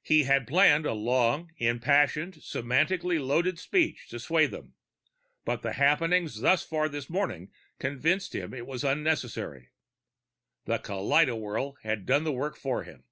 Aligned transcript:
He 0.00 0.22
had 0.24 0.46
planned 0.46 0.86
a 0.86 0.94
long, 0.94 1.52
impassioned, 1.58 2.36
semantically 2.36 3.18
loaded 3.22 3.58
speech 3.58 4.08
to 4.08 4.18
sway 4.18 4.46
them, 4.46 4.72
but 5.44 5.60
the 5.60 5.74
happenings 5.74 6.40
thus 6.40 6.64
far 6.64 6.88
this 6.88 7.10
morning 7.10 7.52
convinced 7.78 8.34
him 8.34 8.54
it 8.54 8.66
was 8.66 8.82
unnecessary. 8.82 9.68
The 10.64 10.78
kaleidowhirl 10.78 11.76
had 11.82 12.06
done 12.06 12.24
the 12.24 12.32
work 12.32 12.56
for 12.56 12.84
him. 12.84 13.04